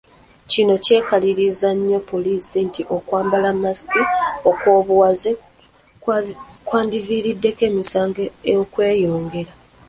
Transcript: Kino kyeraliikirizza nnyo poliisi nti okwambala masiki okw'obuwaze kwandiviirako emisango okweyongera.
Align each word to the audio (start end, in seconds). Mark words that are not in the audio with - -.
Kino 0.51 0.73
kyeraliikirizza 0.85 1.69
nnyo 1.77 1.99
poliisi 2.11 2.57
nti 2.67 2.81
okwambala 2.95 3.49
masiki 3.61 4.01
okw'obuwaze 4.49 5.31
kwandiviirako 6.67 7.63
emisango 7.69 8.23
okweyongera. 8.61 9.53